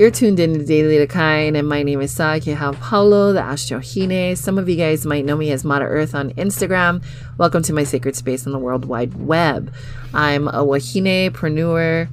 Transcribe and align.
You're 0.00 0.10
tuned 0.10 0.40
in 0.40 0.54
to 0.54 0.64
Daily 0.64 0.96
Decline, 0.96 1.56
and 1.56 1.68
my 1.68 1.82
name 1.82 2.00
is 2.00 2.14
Sakeha 2.14 2.72
Paulo, 2.80 3.34
the 3.34 3.42
Astrohine. 3.42 4.34
Some 4.34 4.56
of 4.56 4.66
you 4.66 4.76
guys 4.76 5.04
might 5.04 5.26
know 5.26 5.36
me 5.36 5.50
as 5.50 5.62
Mata 5.62 5.84
Earth 5.84 6.14
on 6.14 6.30
Instagram. 6.30 7.04
Welcome 7.36 7.62
to 7.64 7.74
my 7.74 7.84
sacred 7.84 8.16
space 8.16 8.46
on 8.46 8.54
the 8.54 8.58
World 8.58 8.86
Wide 8.86 9.12
Web. 9.26 9.70
I'm 10.14 10.48
a 10.48 10.64
Wahine-preneur, 10.64 12.08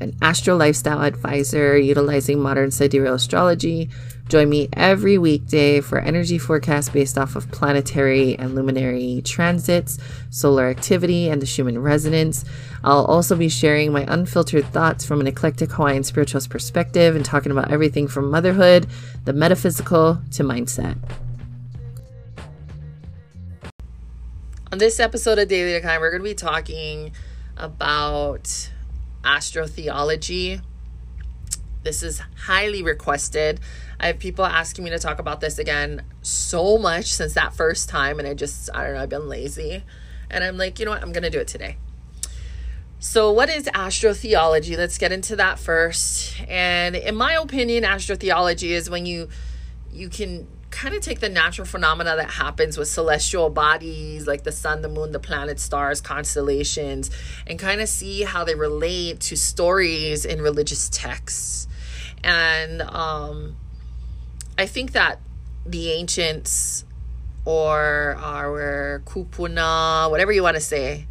an 0.00 0.16
astro 0.20 0.54
lifestyle 0.54 1.00
advisor 1.00 1.78
utilizing 1.78 2.40
modern 2.40 2.70
sidereal 2.70 3.14
astrology. 3.14 3.88
Join 4.30 4.48
me 4.48 4.68
every 4.74 5.18
weekday 5.18 5.80
for 5.80 5.98
energy 5.98 6.38
forecasts 6.38 6.88
based 6.88 7.18
off 7.18 7.34
of 7.34 7.50
planetary 7.50 8.38
and 8.38 8.54
luminary 8.54 9.22
transits, 9.24 9.98
solar 10.30 10.68
activity, 10.68 11.28
and 11.28 11.42
the 11.42 11.46
Schumann 11.46 11.80
resonance. 11.80 12.44
I'll 12.84 13.06
also 13.06 13.34
be 13.34 13.48
sharing 13.48 13.92
my 13.92 14.04
unfiltered 14.06 14.66
thoughts 14.66 15.04
from 15.04 15.20
an 15.20 15.26
eclectic 15.26 15.72
Hawaiian 15.72 16.04
spiritualist 16.04 16.48
perspective 16.48 17.16
and 17.16 17.24
talking 17.24 17.50
about 17.50 17.72
everything 17.72 18.06
from 18.06 18.30
motherhood, 18.30 18.86
the 19.24 19.32
metaphysical, 19.32 20.20
to 20.30 20.44
mindset. 20.44 20.96
On 24.70 24.78
this 24.78 25.00
episode 25.00 25.40
of 25.40 25.48
Daily 25.48 25.72
Decline, 25.72 25.98
we're 25.98 26.12
going 26.12 26.22
to 26.22 26.28
be 26.28 26.34
talking 26.36 27.10
about 27.56 28.70
astrotheology. 29.24 30.62
This 31.82 32.02
is 32.02 32.20
highly 32.36 32.82
requested. 32.82 33.60
I 33.98 34.08
have 34.08 34.18
people 34.18 34.44
asking 34.44 34.84
me 34.84 34.90
to 34.90 34.98
talk 34.98 35.18
about 35.18 35.40
this 35.40 35.58
again 35.58 36.02
so 36.22 36.78
much 36.78 37.06
since 37.06 37.34
that 37.34 37.54
first 37.54 37.88
time, 37.88 38.18
and 38.18 38.28
I 38.28 38.34
just, 38.34 38.68
I 38.74 38.84
don't 38.84 38.94
know, 38.94 39.00
I've 39.00 39.08
been 39.08 39.28
lazy. 39.28 39.82
And 40.30 40.44
I'm 40.44 40.56
like, 40.56 40.78
you 40.78 40.84
know 40.84 40.92
what, 40.92 41.02
I'm 41.02 41.12
going 41.12 41.22
to 41.22 41.30
do 41.30 41.38
it 41.38 41.48
today. 41.48 41.76
So, 42.98 43.32
what 43.32 43.48
is 43.48 43.64
astrotheology? 43.64 44.76
Let's 44.76 44.98
get 44.98 45.10
into 45.10 45.36
that 45.36 45.58
first. 45.58 46.38
And 46.46 46.94
in 46.94 47.16
my 47.16 47.32
opinion, 47.32 47.84
astrotheology 47.84 48.70
is 48.70 48.90
when 48.90 49.06
you 49.06 49.28
you 49.90 50.10
can 50.10 50.46
kind 50.70 50.94
of 50.94 51.00
take 51.00 51.20
the 51.20 51.28
natural 51.28 51.66
phenomena 51.66 52.14
that 52.16 52.30
happens 52.30 52.78
with 52.78 52.88
celestial 52.88 53.50
bodies 53.50 54.26
like 54.26 54.44
the 54.44 54.52
sun, 54.52 54.82
the 54.82 54.88
moon, 54.88 55.12
the 55.12 55.18
planets, 55.18 55.62
stars, 55.62 56.00
constellations, 56.00 57.10
and 57.46 57.58
kind 57.58 57.80
of 57.80 57.88
see 57.88 58.22
how 58.22 58.44
they 58.44 58.54
relate 58.54 59.20
to 59.20 59.36
stories 59.36 60.24
in 60.24 60.40
religious 60.40 60.88
texts. 60.90 61.66
And 62.22 62.82
um, 62.82 63.56
I 64.58 64.66
think 64.66 64.92
that 64.92 65.20
the 65.64 65.90
ancients 65.92 66.84
or 67.44 68.16
our 68.18 69.02
kupuna, 69.06 70.10
whatever 70.10 70.32
you 70.32 70.42
want 70.42 70.56
to 70.56 70.60
say, 70.60 71.06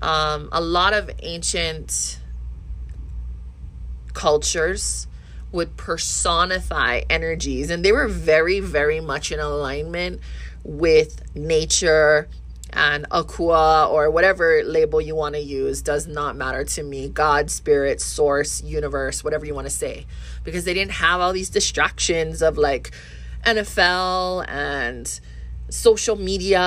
um, 0.00 0.48
a 0.52 0.60
lot 0.60 0.94
of 0.94 1.10
ancient 1.22 2.20
cultures 4.14 5.06
would 5.52 5.76
personify 5.76 7.00
energies 7.08 7.70
and 7.70 7.84
they 7.84 7.92
were 7.92 8.08
very 8.08 8.60
very 8.60 9.00
much 9.00 9.32
in 9.32 9.40
alignment 9.40 10.20
with 10.62 11.22
nature 11.34 12.28
and 12.70 13.08
Akua 13.08 13.90
or 13.90 14.10
whatever 14.10 14.62
label 14.62 15.00
you 15.00 15.14
want 15.14 15.34
to 15.34 15.40
use. 15.40 15.80
Does 15.80 16.06
not 16.06 16.36
matter 16.36 16.64
to 16.64 16.82
me. 16.82 17.08
God 17.08 17.50
spirit 17.50 18.00
source 18.00 18.62
universe 18.62 19.24
whatever 19.24 19.46
you 19.46 19.54
want 19.54 19.66
to 19.66 19.72
say 19.72 20.06
because 20.48 20.64
they 20.64 20.74
didn't 20.74 20.92
have 20.92 21.20
all 21.20 21.32
these 21.32 21.50
distractions 21.50 22.42
of 22.42 22.58
like 22.58 22.90
nfl 23.44 24.44
and 24.48 25.20
social 25.70 26.16
media 26.16 26.60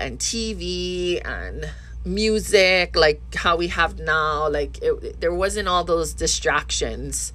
and 0.00 0.18
tv 0.18 1.20
and 1.24 1.70
music 2.04 2.96
like 2.96 3.20
how 3.34 3.56
we 3.56 3.68
have 3.68 3.98
now 3.98 4.48
like 4.48 4.78
it, 4.82 5.20
there 5.20 5.34
wasn't 5.34 5.68
all 5.68 5.84
those 5.84 6.14
distractions. 6.14 7.32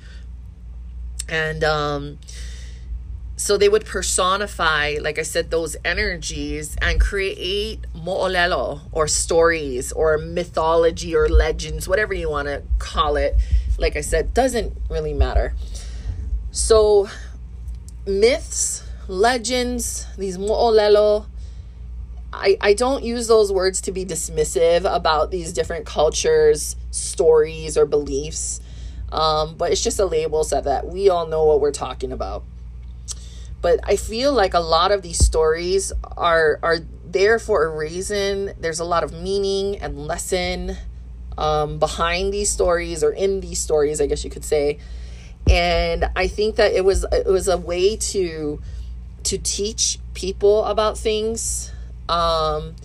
And 1.29 1.63
um 1.63 2.17
so 3.37 3.57
they 3.57 3.67
would 3.67 3.85
personify 3.85 4.95
like 5.01 5.19
i 5.19 5.21
said 5.21 5.51
those 5.51 5.75
energies 5.83 6.77
and 6.81 7.01
create 7.01 7.81
mo'olelo 7.93 8.81
or 8.93 9.07
stories 9.07 9.91
or 9.91 10.17
mythology 10.17 11.13
or 11.13 11.27
legends 11.27 11.85
whatever 11.87 12.13
you 12.13 12.29
want 12.29 12.47
to 12.47 12.63
call 12.79 13.17
it. 13.17 13.35
Like 13.77 13.95
i 13.95 14.01
said 14.01 14.33
doesn't 14.33 14.75
really 14.89 15.13
matter 15.13 15.53
so 16.55 17.09
myths 18.07 18.83
legends 19.07 20.07
these 20.17 20.37
mo'olelo 20.37 21.25
I, 22.31 22.57
I 22.59 22.73
don't 22.73 23.03
use 23.03 23.27
those 23.27 23.51
words 23.51 23.81
to 23.81 23.91
be 23.91 24.05
dismissive 24.05 24.83
about 24.93 25.31
these 25.31 25.53
different 25.53 25.85
cultures 25.85 26.75
stories 26.91 27.77
or 27.77 27.85
beliefs 27.85 28.61
um, 29.11 29.55
but 29.55 29.71
it's 29.71 29.81
just 29.81 29.99
a 29.99 30.05
label 30.05 30.43
so 30.43 30.61
that 30.61 30.87
we 30.87 31.09
all 31.09 31.27
know 31.27 31.45
what 31.45 31.61
we're 31.61 31.71
talking 31.71 32.11
about. 32.11 32.43
But 33.61 33.79
I 33.83 33.95
feel 33.95 34.33
like 34.33 34.53
a 34.53 34.59
lot 34.59 34.91
of 34.91 35.01
these 35.01 35.23
stories 35.23 35.91
are 36.17 36.59
are 36.61 36.79
there 37.05 37.39
for 37.39 37.65
a 37.65 37.75
reason. 37.75 38.51
There's 38.59 38.79
a 38.79 38.85
lot 38.85 39.03
of 39.03 39.13
meaning 39.13 39.77
and 39.79 40.05
lesson 40.05 40.75
um, 41.37 41.79
behind 41.79 42.33
these 42.33 42.51
stories 42.51 43.03
or 43.03 43.11
in 43.11 43.39
these 43.39 43.59
stories, 43.59 44.01
I 44.01 44.07
guess 44.07 44.23
you 44.23 44.29
could 44.29 44.45
say. 44.45 44.79
And 45.49 46.09
I 46.15 46.27
think 46.27 46.55
that 46.55 46.73
it 46.73 46.83
was 46.83 47.05
it 47.11 47.27
was 47.27 47.47
a 47.47 47.57
way 47.57 47.95
to 47.97 48.61
to 49.23 49.37
teach 49.37 49.99
people 50.13 50.65
about 50.65 50.97
things 50.97 51.71
um, 52.09 52.75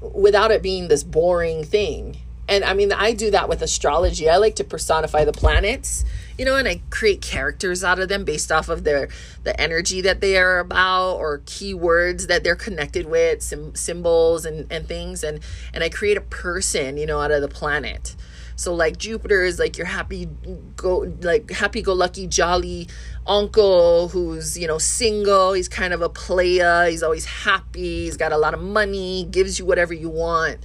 without 0.00 0.50
it 0.50 0.62
being 0.62 0.88
this 0.88 1.02
boring 1.02 1.64
thing 1.64 2.18
and 2.48 2.64
I 2.64 2.72
mean, 2.72 2.92
I 2.92 3.12
do 3.12 3.30
that 3.30 3.48
with 3.48 3.60
astrology. 3.60 4.28
I 4.28 4.38
like 4.38 4.56
to 4.56 4.64
personify 4.64 5.24
the 5.24 5.32
planets, 5.32 6.04
you 6.38 6.46
know, 6.46 6.56
and 6.56 6.66
I 6.66 6.80
create 6.88 7.20
characters 7.20 7.84
out 7.84 7.98
of 7.98 8.08
them 8.08 8.24
based 8.24 8.50
off 8.50 8.70
of 8.70 8.84
their 8.84 9.08
the 9.44 9.58
energy 9.60 10.00
that 10.00 10.22
they 10.22 10.38
are 10.38 10.58
about 10.58 11.16
or 11.16 11.40
keywords 11.40 12.26
that 12.28 12.44
they're 12.44 12.56
connected 12.56 13.06
with, 13.06 13.42
some 13.42 13.74
symbols 13.74 14.46
and 14.46 14.66
and 14.70 14.88
things, 14.88 15.22
and 15.22 15.40
and 15.74 15.84
I 15.84 15.90
create 15.90 16.16
a 16.16 16.22
person, 16.22 16.96
you 16.96 17.04
know, 17.04 17.20
out 17.20 17.30
of 17.30 17.42
the 17.42 17.48
planet. 17.48 18.16
So 18.58 18.74
like 18.74 18.98
Jupiter 18.98 19.44
is 19.44 19.60
like 19.60 19.78
your 19.78 19.86
happy 19.86 20.28
go 20.76 21.06
like 21.20 21.48
happy 21.48 21.80
go 21.80 21.92
lucky 21.92 22.26
jolly 22.26 22.88
uncle 23.24 24.08
who's 24.08 24.58
you 24.58 24.66
know 24.66 24.78
single. 24.78 25.52
He's 25.52 25.68
kind 25.68 25.94
of 25.94 26.02
a 26.02 26.08
player. 26.08 26.86
He's 26.90 27.04
always 27.04 27.24
happy. 27.24 28.04
He's 28.04 28.16
got 28.16 28.32
a 28.32 28.36
lot 28.36 28.54
of 28.54 28.60
money. 28.60 29.28
Gives 29.30 29.60
you 29.60 29.64
whatever 29.64 29.94
you 29.94 30.08
want 30.08 30.58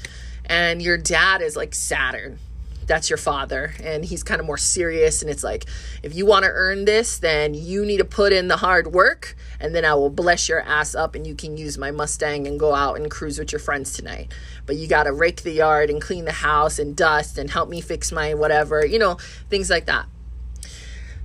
and 0.45 0.81
your 0.81 0.97
dad 0.97 1.41
is 1.41 1.55
like 1.55 1.75
Saturn. 1.75 2.39
That's 2.85 3.09
your 3.09 3.17
father, 3.17 3.73
and 3.81 4.03
he's 4.03 4.23
kind 4.23 4.39
of 4.39 4.45
more 4.45 4.57
serious. 4.57 5.21
And 5.21 5.31
it's 5.31 5.43
like, 5.43 5.65
if 6.01 6.13
you 6.13 6.25
want 6.25 6.45
to 6.45 6.51
earn 6.51 6.85
this, 6.85 7.17
then 7.17 7.53
you 7.53 7.85
need 7.85 7.97
to 7.97 8.05
put 8.05 8.33
in 8.33 8.47
the 8.47 8.57
hard 8.57 8.87
work, 8.87 9.35
and 9.59 9.73
then 9.73 9.85
I 9.85 9.93
will 9.93 10.09
bless 10.09 10.49
your 10.49 10.61
ass 10.61 10.93
up, 10.95 11.15
and 11.15 11.25
you 11.25 11.35
can 11.35 11.57
use 11.57 11.77
my 11.77 11.91
Mustang 11.91 12.47
and 12.47 12.59
go 12.59 12.73
out 12.73 12.97
and 12.97 13.09
cruise 13.09 13.39
with 13.39 13.51
your 13.51 13.59
friends 13.59 13.93
tonight. 13.93 14.33
But 14.65 14.75
you 14.75 14.87
got 14.87 15.03
to 15.03 15.13
rake 15.13 15.43
the 15.43 15.51
yard 15.51 15.89
and 15.89 16.01
clean 16.01 16.25
the 16.25 16.31
house 16.31 16.79
and 16.79 16.95
dust 16.95 17.37
and 17.37 17.49
help 17.49 17.69
me 17.69 17.81
fix 17.81 18.11
my 18.11 18.33
whatever, 18.33 18.85
you 18.85 18.99
know, 18.99 19.17
things 19.49 19.69
like 19.69 19.85
that. 19.85 20.05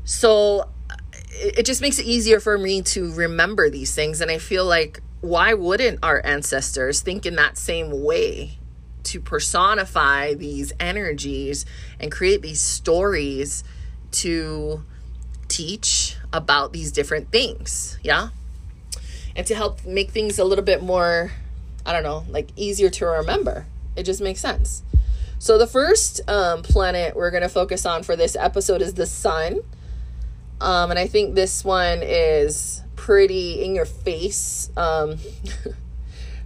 So 0.04 0.70
it 1.32 1.66
just 1.66 1.80
makes 1.80 1.98
it 1.98 2.06
easier 2.06 2.40
for 2.40 2.56
me 2.58 2.82
to 2.82 3.12
remember 3.12 3.68
these 3.68 3.94
things. 3.94 4.20
And 4.20 4.30
I 4.30 4.38
feel 4.38 4.64
like, 4.64 5.00
why 5.20 5.52
wouldn't 5.52 5.98
our 6.02 6.24
ancestors 6.24 7.00
think 7.00 7.26
in 7.26 7.36
that 7.36 7.58
same 7.58 8.02
way? 8.04 8.58
To 9.10 9.20
personify 9.20 10.34
these 10.34 10.72
energies 10.78 11.64
and 11.98 12.12
create 12.12 12.42
these 12.42 12.60
stories 12.60 13.64
to 14.10 14.82
teach 15.48 16.16
about 16.32 16.72
these 16.72 16.92
different 16.92 17.30
things. 17.30 17.98
Yeah. 18.02 18.28
And 19.34 19.46
to 19.46 19.54
help 19.54 19.84
make 19.86 20.10
things 20.10 20.38
a 20.38 20.44
little 20.44 20.64
bit 20.64 20.82
more, 20.82 21.32
I 21.86 21.92
don't 21.92 22.02
know, 22.02 22.24
like 22.28 22.48
easier 22.56 22.90
to 22.90 23.06
remember. 23.06 23.66
It 23.96 24.04
just 24.04 24.20
makes 24.20 24.40
sense. 24.40 24.82
So, 25.40 25.56
the 25.56 25.66
first 25.66 26.20
um, 26.28 26.62
planet 26.62 27.14
we're 27.14 27.30
going 27.30 27.44
to 27.44 27.48
focus 27.48 27.86
on 27.86 28.02
for 28.02 28.16
this 28.16 28.34
episode 28.34 28.82
is 28.82 28.94
the 28.94 29.06
sun. 29.06 29.60
Um, 30.60 30.90
and 30.90 30.98
I 30.98 31.06
think 31.06 31.36
this 31.36 31.64
one 31.64 32.00
is 32.02 32.82
pretty 32.96 33.64
in 33.64 33.74
your 33.74 33.84
face. 33.84 34.70
Um, 34.76 35.18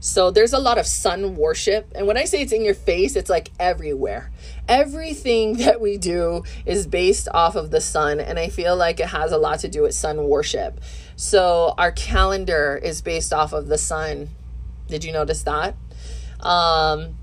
So 0.05 0.33
there's 0.33 0.53
a 0.53 0.59
lot 0.59 0.79
of 0.79 0.87
sun 0.89 1.37
worship. 1.37 1.93
And 1.95 2.09
when 2.09 2.17
I 2.17 2.25
say 2.25 2.43
it's 2.43 2.51
in 2.51 2.65
your 2.65 2.75
face, 2.75 3.15
it's 3.15 3.31
like 3.31 3.53
everywhere. 3.61 4.33
Everything 4.67 5.53
that 5.59 5.81
we 5.81 5.97
do 5.97 6.43
is 6.67 6.89
based 6.89 7.29
off 7.33 7.55
of 7.55 7.71
the 7.71 7.81
sun. 7.81 8.19
And 8.19 8.37
I 8.37 8.49
feel 8.49 8.75
like 8.77 8.99
it 8.99 9.07
has 9.07 9.31
a 9.31 9.39
lot 9.39 9.61
to 9.61 9.69
do 9.69 9.83
with 9.83 9.95
sun 9.95 10.25
worship. 10.25 10.81
So 11.15 11.75
our 11.79 11.93
calendar 11.93 12.81
is 12.83 13.01
based 13.01 13.33
off 13.33 13.53
of 13.53 13.69
the 13.69 13.79
sun. 13.79 14.31
Did 14.89 15.05
you 15.05 15.13
notice 15.13 15.45
that? 15.45 15.77
Um, 16.41 17.15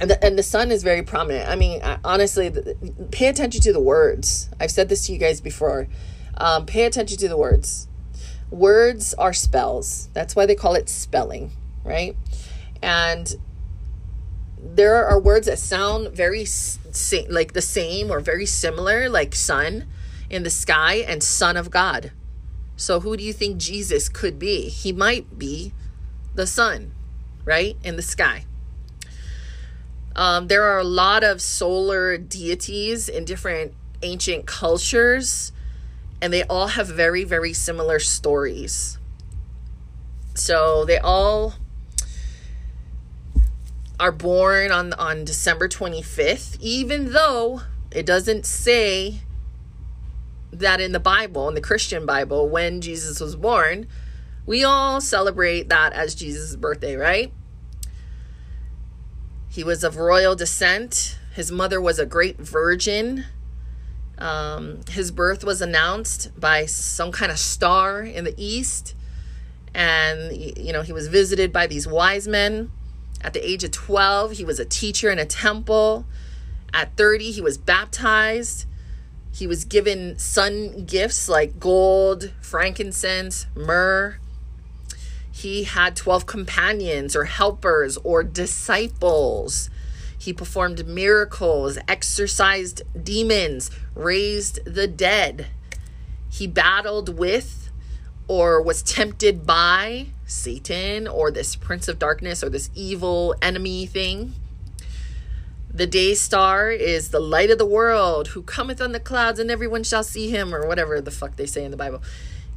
and 0.00 0.10
the, 0.10 0.24
and 0.24 0.36
the 0.36 0.42
sun 0.42 0.72
is 0.72 0.82
very 0.82 1.04
prominent. 1.04 1.48
I 1.48 1.54
mean, 1.54 1.82
honestly, 2.04 2.52
pay 3.12 3.28
attention 3.28 3.60
to 3.60 3.72
the 3.72 3.80
words. 3.80 4.50
I've 4.58 4.72
said 4.72 4.88
this 4.88 5.06
to 5.06 5.12
you 5.12 5.18
guys 5.18 5.40
before. 5.40 5.86
Um, 6.36 6.66
pay 6.66 6.84
attention 6.84 7.16
to 7.18 7.28
the 7.28 7.36
words. 7.36 7.86
Words 8.50 9.14
are 9.14 9.32
spells. 9.32 10.08
That's 10.14 10.34
why 10.34 10.46
they 10.46 10.56
call 10.56 10.74
it 10.74 10.88
spelling 10.88 11.52
right? 11.86 12.16
And 12.82 13.34
there 14.58 15.06
are 15.06 15.18
words 15.18 15.46
that 15.46 15.58
sound 15.58 16.08
very 16.10 16.44
sa- 16.44 17.28
like 17.28 17.52
the 17.52 17.62
same 17.62 18.10
or 18.10 18.20
very 18.20 18.46
similar, 18.46 19.08
like 19.08 19.34
sun 19.34 19.86
in 20.28 20.42
the 20.42 20.50
sky 20.50 20.96
and 20.96 21.22
Son 21.22 21.56
of 21.56 21.70
God. 21.70 22.12
So, 22.76 23.00
who 23.00 23.16
do 23.16 23.24
you 23.24 23.32
think 23.32 23.58
Jesus 23.58 24.08
could 24.08 24.38
be? 24.38 24.68
He 24.68 24.92
might 24.92 25.38
be 25.38 25.72
the 26.34 26.46
sun, 26.46 26.92
right? 27.44 27.76
In 27.82 27.96
the 27.96 28.02
sky. 28.02 28.44
Um, 30.14 30.48
there 30.48 30.64
are 30.64 30.78
a 30.78 30.84
lot 30.84 31.24
of 31.24 31.40
solar 31.40 32.16
deities 32.18 33.08
in 33.08 33.24
different 33.24 33.74
ancient 34.02 34.46
cultures, 34.46 35.52
and 36.20 36.32
they 36.32 36.42
all 36.44 36.68
have 36.68 36.88
very, 36.88 37.24
very 37.24 37.52
similar 37.52 37.98
stories. 37.98 38.98
So, 40.34 40.84
they 40.84 40.98
all 40.98 41.54
are 43.98 44.12
born 44.12 44.70
on 44.70 44.92
on 44.94 45.24
December 45.24 45.68
25th, 45.68 46.58
even 46.60 47.12
though 47.12 47.62
it 47.90 48.04
doesn't 48.04 48.44
say 48.44 49.20
that 50.52 50.80
in 50.80 50.92
the 50.92 51.00
Bible, 51.00 51.48
in 51.48 51.54
the 51.54 51.60
Christian 51.60 52.06
Bible, 52.06 52.48
when 52.48 52.80
Jesus 52.80 53.20
was 53.20 53.36
born, 53.36 53.86
we 54.44 54.64
all 54.64 55.00
celebrate 55.00 55.68
that 55.68 55.92
as 55.92 56.14
Jesus' 56.14 56.56
birthday, 56.56 56.96
right? 56.96 57.32
He 59.48 59.64
was 59.64 59.82
of 59.82 59.96
royal 59.96 60.34
descent. 60.34 61.18
His 61.34 61.50
mother 61.50 61.80
was 61.80 61.98
a 61.98 62.06
great 62.06 62.38
virgin. 62.38 63.24
Um, 64.18 64.80
his 64.88 65.10
birth 65.10 65.44
was 65.44 65.60
announced 65.60 66.38
by 66.38 66.66
some 66.66 67.12
kind 67.12 67.32
of 67.32 67.38
star 67.38 68.02
in 68.02 68.24
the 68.24 68.34
east. 68.36 68.94
And, 69.74 70.34
you 70.34 70.72
know, 70.72 70.82
he 70.82 70.92
was 70.92 71.08
visited 71.08 71.52
by 71.52 71.66
these 71.66 71.86
wise 71.86 72.26
men. 72.28 72.70
At 73.26 73.32
the 73.32 73.44
age 73.44 73.64
of 73.64 73.72
12, 73.72 74.32
he 74.32 74.44
was 74.44 74.60
a 74.60 74.64
teacher 74.64 75.10
in 75.10 75.18
a 75.18 75.26
temple. 75.26 76.06
At 76.72 76.96
30, 76.96 77.32
he 77.32 77.40
was 77.40 77.58
baptized. 77.58 78.66
He 79.34 79.48
was 79.48 79.64
given 79.64 80.16
sun 80.16 80.84
gifts 80.84 81.28
like 81.28 81.58
gold, 81.58 82.30
frankincense, 82.40 83.48
myrrh. 83.56 84.18
He 85.32 85.64
had 85.64 85.96
12 85.96 86.24
companions 86.26 87.16
or 87.16 87.24
helpers 87.24 87.96
or 88.04 88.22
disciples. 88.22 89.70
He 90.16 90.32
performed 90.32 90.86
miracles, 90.86 91.78
exorcised 91.88 92.82
demons, 93.02 93.72
raised 93.96 94.64
the 94.64 94.86
dead. 94.86 95.48
He 96.30 96.46
battled 96.46 97.18
with 97.18 97.72
or 98.28 98.62
was 98.62 98.84
tempted 98.84 99.44
by 99.44 100.06
Satan 100.26 101.06
or 101.06 101.30
this 101.30 101.56
prince 101.56 101.88
of 101.88 101.98
darkness 101.98 102.42
or 102.42 102.50
this 102.50 102.70
evil 102.74 103.34
enemy 103.40 103.86
thing. 103.86 104.34
The 105.72 105.86
day 105.86 106.14
star 106.14 106.70
is 106.70 107.10
the 107.10 107.20
light 107.20 107.50
of 107.50 107.58
the 107.58 107.66
world 107.66 108.28
who 108.28 108.42
cometh 108.42 108.80
on 108.80 108.92
the 108.92 109.00
clouds 109.00 109.38
and 109.38 109.50
everyone 109.50 109.84
shall 109.84 110.02
see 110.02 110.30
him, 110.30 110.54
or 110.54 110.66
whatever 110.66 111.00
the 111.00 111.10
fuck 111.10 111.36
they 111.36 111.46
say 111.46 111.64
in 111.64 111.70
the 111.70 111.76
Bible. 111.76 112.02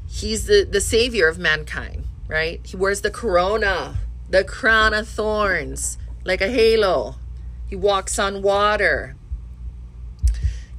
He's 0.07 0.45
the, 0.45 0.63
the 0.63 0.81
savior 0.81 1.27
of 1.27 1.37
mankind, 1.37 2.05
right? 2.27 2.61
He 2.63 2.77
wears 2.77 3.01
the 3.01 3.11
corona, 3.11 3.97
the 4.29 4.43
crown 4.43 4.93
of 4.93 5.07
thorns, 5.07 5.97
like 6.23 6.41
a 6.41 6.47
halo. 6.47 7.15
He 7.67 7.75
walks 7.75 8.17
on 8.17 8.41
water. 8.41 9.15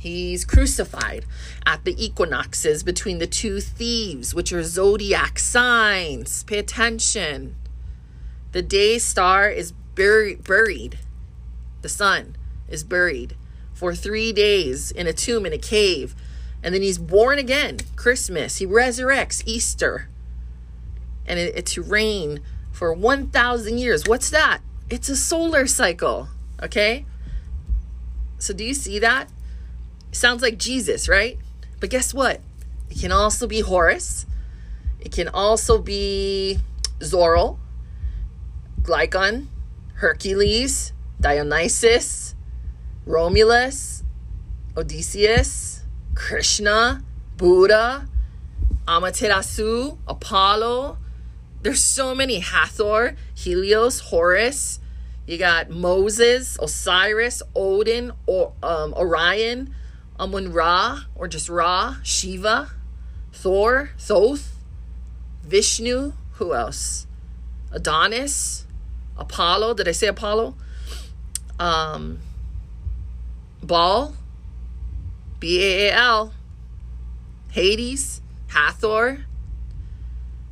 He's 0.00 0.47
crucified 0.47 1.26
at 1.67 1.85
the 1.85 1.94
equinoxes 2.02 2.82
between 2.82 3.19
the 3.19 3.26
two 3.26 3.61
thieves, 3.61 4.35
which 4.35 4.50
are 4.50 4.62
zodiac 4.62 5.38
signs. 5.38 6.43
Pay 6.44 6.58
attention. 6.58 7.55
The 8.52 8.62
day 8.62 8.99
star 8.99 9.50
is 9.50 9.73
buried, 9.94 10.43
buried 10.43 11.00
the 11.82 11.91
sun, 11.91 12.37
is 12.67 12.82
buried 12.82 13.37
for 13.75 13.94
three 13.94 14.32
days 14.32 14.91
in 14.91 15.06
a 15.06 15.12
tomb 15.12 15.44
in 15.44 15.52
a 15.52 15.58
cave. 15.58 16.14
And 16.62 16.75
then 16.75 16.81
he's 16.81 16.97
born 16.97 17.38
again, 17.38 17.81
Christmas. 17.94 18.56
He 18.56 18.67
resurrects 18.67 19.43
Easter. 19.44 20.08
And 21.26 21.38
it, 21.38 21.55
it 21.55 21.67
to 21.67 21.82
reign 21.82 22.41
for 22.73 22.94
1,000 22.94 23.76
years. 23.76 24.08
What's 24.08 24.31
that? 24.31 24.61
It's 24.88 25.11
a 25.11 25.17
solar 25.17 25.67
cycle. 25.67 26.29
Okay? 26.62 27.05
So 28.38 28.55
do 28.55 28.64
you 28.64 28.73
see 28.73 28.99
that? 28.99 29.29
Sounds 30.12 30.43
like 30.43 30.59
Jesus, 30.59 31.09
right? 31.09 31.39
But 31.79 31.91
guess 31.91 32.12
what? 32.12 32.41
It 32.91 33.01
can 33.01 33.12
also 33.12 33.47
be 33.47 33.61
Horus. 33.61 34.27
It 35.01 35.12
can 35.12 35.29
also 35.29 35.79
be 35.79 36.59
Zorro, 36.99 37.59
Glycon, 38.83 39.47
Hercules, 39.95 40.93
Dionysus, 41.21 42.35
Romulus, 43.07 44.03
Odysseus, 44.77 45.83
Krishna, 46.15 47.03
Buddha, 47.37 48.09
Amaterasu, 48.87 49.99
Apollo. 50.07 50.99
There's 51.62 51.83
so 51.83 52.15
many. 52.15 52.41
Hathor, 52.41 53.17
Helios, 53.35 54.01
Horus. 54.01 54.81
You 55.27 55.39
got 55.39 55.71
Moses, 55.71 56.59
Osiris, 56.61 57.43
Odin, 57.55 58.12
or, 58.27 58.53
um, 58.62 58.93
Orion, 58.95 59.75
Amun 60.21 60.53
Ra, 60.53 61.01
or 61.17 61.27
just 61.27 61.49
Ra, 61.49 61.97
Shiva, 62.05 62.71
Thor, 63.33 63.91
Thoth, 63.99 64.53
Vishnu. 65.43 66.13
Who 66.35 66.55
else? 66.55 67.07
Adonis, 67.73 68.67
Apollo. 69.17 69.75
Did 69.75 69.89
I 69.89 69.93
say 69.93 70.07
Apollo? 70.07 70.55
um, 71.61 72.19
Baal, 73.63 74.15
B 75.39 75.63
A 75.63 75.89
A 75.89 75.93
L, 75.93 76.33
Hades, 77.51 78.23
Hathor, 78.49 79.27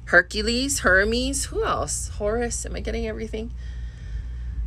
Hercules, 0.04 0.80
Hermes, 0.80 1.46
who 1.46 1.64
else? 1.64 2.08
Horus, 2.10 2.64
am 2.66 2.76
I 2.76 2.80
getting 2.80 3.06
everything? 3.06 3.50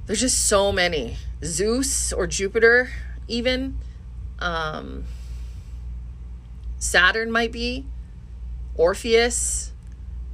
There's 0.07 0.19
just 0.19 0.48
so 0.48 0.71
many. 0.71 1.18
Zeus 1.44 2.12
or 2.12 2.27
Jupiter, 2.27 2.89
even. 3.27 3.77
Um, 4.41 5.05
Saturn 6.79 7.31
might 7.31 7.51
be. 7.51 7.85
Orpheus, 8.75 9.71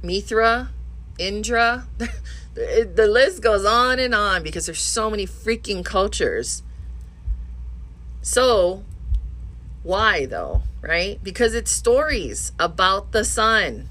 Mithra, 0.02 0.70
Indra. 1.18 1.86
the 2.54 3.06
list 3.08 3.42
goes 3.42 3.64
on 3.64 3.98
and 3.98 4.14
on 4.14 4.42
because 4.42 4.66
there's 4.66 4.80
so 4.80 5.10
many 5.10 5.26
freaking 5.26 5.84
cultures. 5.84 6.62
So, 8.22 8.84
why 9.82 10.26
though, 10.26 10.62
right? 10.80 11.22
Because 11.22 11.54
it's 11.54 11.70
stories 11.70 12.52
about 12.58 13.12
the 13.12 13.24
sun, 13.24 13.88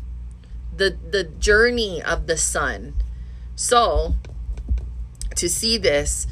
the 0.75 0.97
the 1.09 1.24
journey 1.24 2.01
of 2.01 2.27
the 2.27 2.38
sun. 2.38 2.93
So, 3.55 4.15
to 5.36 5.47
see 5.47 5.77
this, 5.77 6.27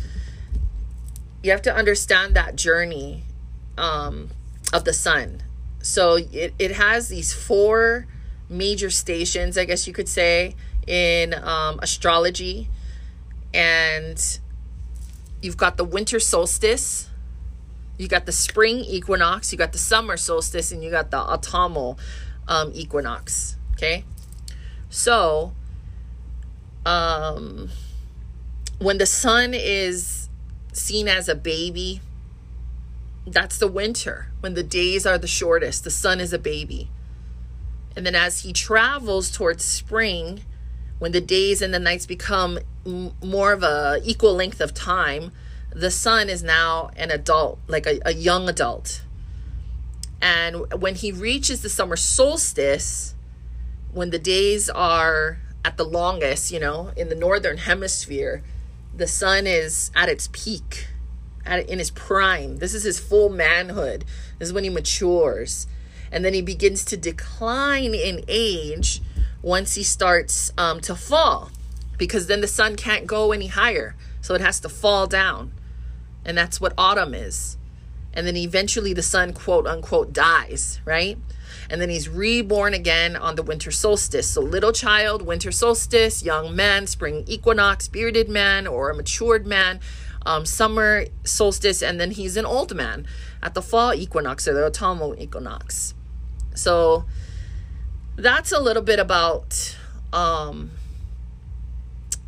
you 1.44 1.52
have 1.52 1.62
to 1.64 1.76
understand 1.76 2.36
that 2.36 2.56
journey 2.56 3.25
um, 3.78 4.30
of 4.74 4.84
the 4.84 4.94
sun. 4.94 5.42
So 5.82 6.16
it, 6.16 6.54
it 6.58 6.72
has 6.72 7.10
these 7.10 7.34
four 7.34 8.08
major 8.50 8.90
stations, 8.90 9.58
I 9.58 9.66
guess 9.66 9.88
you 9.88 9.94
could 9.94 10.10
say, 10.10 10.56
in 10.88 11.34
um, 11.34 11.80
astrology. 11.82 12.70
And 13.54 14.40
you've 15.42 15.58
got 15.58 15.78
the 15.78 15.86
winter 15.86 16.20
solstice, 16.20 17.10
you 17.98 18.08
got 18.08 18.26
the 18.26 18.32
spring 18.32 18.80
equinox, 18.80 19.52
you 19.52 19.58
got 19.58 19.72
the 19.72 19.78
summer 19.78 20.18
solstice, 20.18 20.72
and 20.72 20.84
you 20.84 20.92
got 20.92 21.12
the 21.12 21.18
autumnal 21.18 21.98
um, 22.48 22.72
equinox. 22.74 23.56
Okay. 23.74 24.04
So, 24.90 25.54
um, 26.86 27.70
when 28.80 28.98
the 28.98 29.06
sun 29.06 29.54
is 29.54 30.30
seen 30.74 31.08
as 31.08 31.30
a 31.30 31.36
baby, 31.36 32.02
that's 33.28 33.58
the 33.58 33.68
winter. 33.68 34.32
When 34.40 34.54
the 34.54 34.64
days 34.64 35.06
are 35.06 35.18
the 35.18 35.28
shortest, 35.28 35.84
the 35.84 35.92
sun 35.92 36.20
is 36.20 36.34
a 36.34 36.40
baby. 36.40 36.90
And 37.96 38.06
then 38.06 38.16
as 38.16 38.42
he 38.42 38.54
travels 38.54 39.32
towards 39.32 39.64
spring, 39.64 40.42
when 41.00 41.12
the 41.12 41.22
days 41.22 41.62
and 41.62 41.74
the 41.74 41.80
nights 41.80 42.06
become 42.06 42.60
more 43.24 43.52
of 43.52 43.64
a 43.64 44.00
equal 44.04 44.34
length 44.34 44.62
of 44.62 44.74
time 44.74 45.32
the 45.72 45.92
sun 45.92 46.30
is 46.30 46.42
now 46.42 46.90
an 46.96 47.12
adult 47.12 47.60
like 47.68 47.86
a, 47.86 48.00
a 48.06 48.14
young 48.14 48.48
adult 48.48 49.04
and 50.22 50.72
when 50.82 50.96
he 50.96 51.12
reaches 51.12 51.62
the 51.62 51.70
summer 51.70 51.96
solstice 51.96 53.16
when 53.92 54.10
the 54.10 54.20
days 54.20 54.70
are 54.70 55.40
at 55.66 55.78
the 55.78 55.84
longest 55.84 56.52
you 56.52 56.60
know 56.60 56.92
in 56.96 57.10
the 57.10 57.16
northern 57.16 57.58
hemisphere 57.58 58.44
the 58.96 59.08
sun 59.08 59.46
is 59.46 59.92
at 59.96 60.08
its 60.08 60.30
peak 60.32 60.88
at, 61.46 61.68
in 61.70 61.80
his 61.80 61.92
prime 61.92 62.58
this 62.58 62.74
is 62.74 62.84
his 62.84 63.00
full 63.00 63.30
manhood 63.30 64.04
this 64.40 64.50
is 64.50 64.54
when 64.54 64.64
he 64.64 64.70
matures 64.70 65.68
and 66.12 66.24
then 66.24 66.34
he 66.34 66.42
begins 66.42 66.86
to 66.86 66.98
decline 66.98 67.94
in 67.94 68.24
age 68.28 69.02
once 69.42 69.76
he 69.76 69.84
starts 69.84 70.52
um, 70.58 70.80
to 70.82 70.96
fall 70.96 71.52
because 71.98 72.28
then 72.28 72.42
the 72.42 72.48
sun 72.48 72.76
can't 72.76 73.08
go 73.08 73.32
any 73.32 73.48
higher. 73.48 73.96
So 74.22 74.34
it 74.34 74.42
has 74.42 74.60
to 74.62 74.70
fall 74.70 75.08
down. 75.08 75.52
And 76.24 76.38
that's 76.38 76.60
what 76.60 76.74
autumn 76.78 77.14
is. 77.14 77.58
and 78.14 78.26
then 78.26 78.38
eventually 78.38 78.94
the 78.94 79.04
sun, 79.04 79.34
quote 79.34 79.68
unquote, 79.68 80.14
dies, 80.14 80.80
right? 80.86 81.18
And 81.70 81.82
then 81.82 81.90
he's 81.90 82.08
reborn 82.08 82.74
again 82.74 83.18
on 83.18 83.36
the 83.36 83.44
winter 83.44 83.72
solstice. 83.72 84.30
So, 84.30 84.40
little 84.40 84.72
child, 84.72 85.22
winter 85.22 85.52
solstice, 85.52 86.24
young 86.24 86.56
man, 86.56 86.88
spring 86.88 87.26
equinox, 87.28 87.90
bearded 87.90 88.30
man, 88.30 88.68
or 88.68 88.90
a 88.90 88.96
matured 88.96 89.46
man, 89.46 89.82
um, 90.26 90.46
summer 90.46 91.06
solstice, 91.24 91.82
and 91.82 92.00
then 92.00 92.12
he's 92.12 92.38
an 92.38 92.46
old 92.46 92.76
man 92.76 93.08
at 93.44 93.54
the 93.54 93.62
fall 93.62 93.94
equinox 93.94 94.48
or 94.48 94.54
the 94.54 94.66
autumnal 94.66 95.16
equinox. 95.20 95.94
So, 96.56 97.06
that's 98.16 98.52
a 98.52 98.60
little 98.60 98.82
bit 98.82 99.00
about 99.00 99.78
um, 100.14 100.72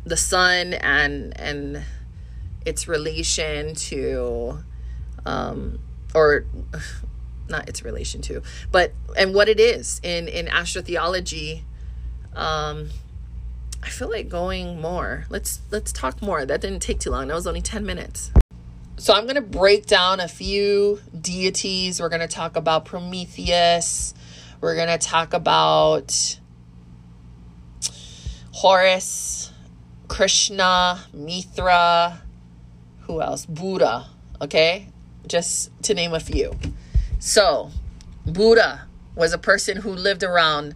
the 0.04 0.16
sun 0.16 0.74
and 0.74 1.38
and 1.38 1.84
its 2.64 2.86
relation 2.86 3.74
to 3.74 4.58
um, 5.24 5.78
or 6.14 6.44
not 7.48 7.68
its 7.68 7.82
relation 7.82 8.20
to, 8.22 8.42
but 8.70 8.92
and 9.16 9.34
what 9.34 9.48
it 9.48 9.58
is 9.58 10.00
in 10.02 10.28
in 10.28 10.46
astrotheology. 10.46 11.62
Um, 12.34 12.90
I 13.82 13.88
feel 13.88 14.10
like 14.10 14.28
going 14.28 14.80
more. 14.80 15.24
Let's 15.30 15.60
let's 15.70 15.92
talk 15.92 16.20
more. 16.20 16.44
That 16.44 16.60
didn't 16.60 16.80
take 16.80 17.00
too 17.00 17.10
long. 17.10 17.28
That 17.28 17.34
was 17.34 17.46
only 17.46 17.62
10 17.62 17.84
minutes. 17.84 18.30
So 18.96 19.14
I'm 19.14 19.24
going 19.24 19.36
to 19.36 19.40
break 19.40 19.86
down 19.86 20.18
a 20.18 20.26
few 20.26 21.00
deities. 21.18 22.00
We're 22.00 22.08
going 22.08 22.20
to 22.20 22.26
talk 22.26 22.56
about 22.56 22.84
Prometheus. 22.84 24.12
We're 24.60 24.74
going 24.74 24.88
to 24.88 24.98
talk 24.98 25.34
about 25.34 26.38
Horus, 28.50 29.52
Krishna, 30.08 31.00
Mithra, 31.12 32.22
who 33.02 33.22
else? 33.22 33.46
Buddha, 33.46 34.06
okay? 34.40 34.88
Just 35.28 35.70
to 35.84 35.94
name 35.94 36.12
a 36.12 36.18
few. 36.18 36.56
So, 37.20 37.70
Buddha 38.26 38.86
was 39.14 39.32
a 39.32 39.38
person 39.38 39.76
who 39.76 39.90
lived 39.90 40.24
around 40.24 40.74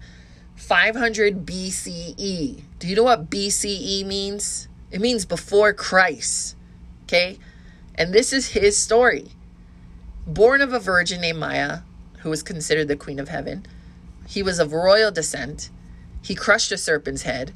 500 0.62 1.44
BCE. 1.44 2.62
Do 2.78 2.88
you 2.88 2.96
know 2.96 3.02
what 3.02 3.28
BCE 3.28 4.06
means? 4.06 4.68
It 4.90 5.00
means 5.00 5.24
before 5.24 5.72
Christ. 5.72 6.56
Okay? 7.04 7.38
And 7.94 8.12
this 8.12 8.32
is 8.32 8.48
his 8.48 8.76
story. 8.76 9.32
Born 10.26 10.60
of 10.60 10.72
a 10.72 10.78
virgin 10.78 11.20
named 11.20 11.38
Maya, 11.38 11.80
who 12.20 12.30
was 12.30 12.42
considered 12.42 12.88
the 12.88 12.96
queen 12.96 13.18
of 13.18 13.28
heaven, 13.28 13.66
he 14.26 14.42
was 14.42 14.58
of 14.58 14.72
royal 14.72 15.10
descent. 15.10 15.68
He 16.22 16.34
crushed 16.34 16.72
a 16.72 16.78
serpent's 16.78 17.22
head. 17.22 17.52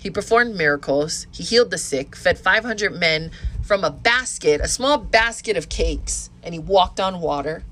He 0.00 0.08
performed 0.08 0.54
miracles. 0.54 1.26
He 1.32 1.42
healed 1.42 1.70
the 1.70 1.78
sick, 1.78 2.14
fed 2.14 2.38
500 2.38 2.92
men 2.92 3.32
from 3.62 3.82
a 3.82 3.90
basket, 3.90 4.60
a 4.60 4.68
small 4.68 4.96
basket 4.96 5.56
of 5.56 5.68
cakes, 5.68 6.30
and 6.42 6.54
he 6.54 6.60
walked 6.60 7.00
on 7.00 7.20
water 7.20 7.64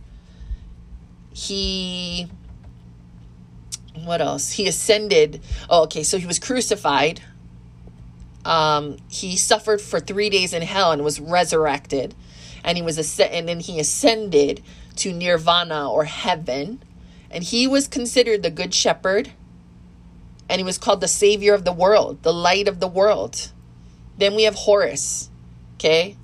he 1.37 2.26
what 4.05 4.21
else? 4.21 4.53
He 4.53 4.67
ascended. 4.69 5.41
Oh, 5.71 5.85
okay. 5.85 6.03
So 6.03 6.19
he 6.19 6.26
was 6.26 6.38
crucified. 6.38 7.21
Um, 8.45 8.99
he 9.09 9.37
suffered 9.37 9.81
for 9.81 9.99
three 9.99 10.31
days 10.31 10.53
in 10.53 10.62
hell 10.62 10.93
and 10.93 11.03
was 11.03 11.19
resurrected, 11.21 12.15
and 12.62 12.79
he 12.79 12.83
was 12.83 12.97
asc- 12.97 13.29
and 13.33 13.49
then 13.49 13.59
he 13.59 13.81
ascended 13.81 14.62
to 14.97 15.12
nirvana 15.12 15.91
or 15.91 16.05
heaven, 16.05 16.81
and 17.29 17.43
he 17.43 17.67
was 17.67 17.88
considered 17.88 18.45
the 18.45 18.50
good 18.50 18.73
shepherd, 18.73 19.33
and 20.49 20.61
he 20.61 20.65
was 20.65 20.79
called 20.79 21.00
the 21.00 21.09
savior 21.09 21.55
of 21.55 21.65
the 21.65 21.73
world, 21.73 22.23
the 22.23 22.33
light 22.33 22.69
of 22.69 22.79
the 22.79 22.87
world. 22.87 23.50
Then 24.17 24.37
we 24.37 24.45
have 24.45 24.55
Horus. 24.55 25.29
Okay, 25.75 26.17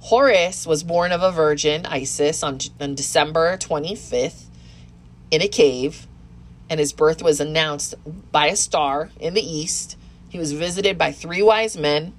Horus 0.00 0.66
was 0.66 0.82
born 0.82 1.10
of 1.10 1.22
a 1.22 1.32
virgin, 1.32 1.86
Isis, 1.86 2.42
on, 2.42 2.58
on 2.80 2.94
December 2.94 3.56
25th 3.56 4.44
in 5.30 5.42
a 5.42 5.48
cave, 5.48 6.06
and 6.68 6.80
his 6.80 6.92
birth 6.92 7.22
was 7.22 7.40
announced 7.40 7.94
by 8.32 8.46
a 8.46 8.56
star 8.56 9.10
in 9.20 9.34
the 9.34 9.42
east. 9.42 9.96
He 10.28 10.38
was 10.38 10.52
visited 10.52 10.98
by 10.98 11.12
three 11.12 11.42
wise 11.42 11.76
men. 11.76 12.12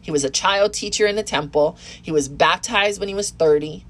He 0.00 0.10
was 0.10 0.24
a 0.24 0.30
child 0.30 0.72
teacher 0.72 1.06
in 1.06 1.16
the 1.16 1.22
temple. 1.22 1.76
He 2.00 2.12
was 2.12 2.28
baptized 2.28 3.00
when 3.00 3.08
he 3.08 3.14
was 3.14 3.30
30 3.30 3.84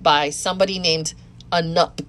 by 0.00 0.30
somebody 0.30 0.78
named 0.78 1.14
Anup 1.50 2.04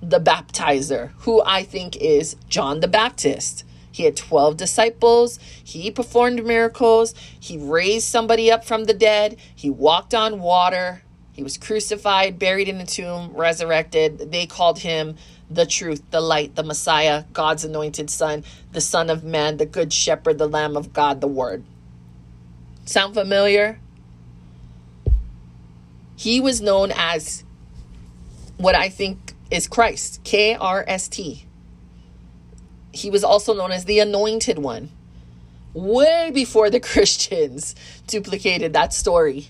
the 0.00 0.20
baptizer, 0.20 1.10
who 1.20 1.42
I 1.44 1.62
think 1.62 1.96
is 1.96 2.36
John 2.48 2.80
the 2.80 2.88
Baptist. 2.88 3.64
He 3.90 4.04
had 4.04 4.16
12 4.16 4.56
disciples. 4.56 5.38
He 5.62 5.90
performed 5.90 6.44
miracles. 6.44 7.14
He 7.38 7.56
raised 7.56 8.08
somebody 8.08 8.50
up 8.50 8.64
from 8.64 8.84
the 8.84 8.94
dead. 8.94 9.36
He 9.54 9.70
walked 9.70 10.14
on 10.14 10.40
water. 10.40 11.02
He 11.32 11.42
was 11.42 11.56
crucified, 11.56 12.38
buried 12.38 12.68
in 12.68 12.80
a 12.80 12.86
tomb, 12.86 13.32
resurrected. 13.34 14.30
They 14.30 14.46
called 14.46 14.80
him 14.80 15.16
the 15.50 15.66
truth, 15.66 16.02
the 16.10 16.20
light, 16.20 16.54
the 16.54 16.62
Messiah, 16.62 17.24
God's 17.32 17.64
anointed 17.64 18.10
Son, 18.10 18.44
the 18.72 18.80
Son 18.80 19.10
of 19.10 19.24
Man, 19.24 19.56
the 19.56 19.66
Good 19.66 19.92
Shepherd, 19.92 20.38
the 20.38 20.48
Lamb 20.48 20.76
of 20.76 20.92
God, 20.92 21.20
the 21.20 21.28
Word. 21.28 21.64
Sound 22.84 23.14
familiar? 23.14 23.78
He 26.16 26.40
was 26.40 26.60
known 26.60 26.92
as 26.94 27.44
what 28.56 28.74
I 28.74 28.88
think 28.88 29.34
is 29.50 29.66
Christ, 29.68 30.20
K 30.24 30.54
R 30.54 30.84
S 30.86 31.08
T 31.08 31.46
he 32.94 33.10
was 33.10 33.24
also 33.24 33.54
known 33.54 33.72
as 33.72 33.84
the 33.84 33.98
anointed 33.98 34.58
one 34.58 34.90
way 35.74 36.30
before 36.32 36.70
the 36.70 36.80
Christians 36.92 37.74
duplicated 38.06 38.72
that 38.72 38.92
story. 38.92 39.48